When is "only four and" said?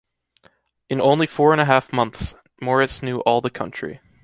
0.99-1.61